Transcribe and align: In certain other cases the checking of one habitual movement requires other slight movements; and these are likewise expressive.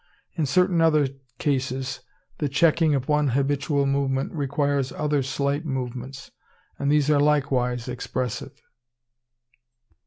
In 0.33 0.47
certain 0.47 0.81
other 0.81 1.09
cases 1.37 1.99
the 2.39 2.49
checking 2.49 2.95
of 2.95 3.07
one 3.07 3.27
habitual 3.27 3.85
movement 3.85 4.31
requires 4.33 4.91
other 4.91 5.21
slight 5.21 5.63
movements; 5.63 6.31
and 6.79 6.91
these 6.91 7.11
are 7.11 7.19
likewise 7.19 7.87
expressive. 7.87 8.63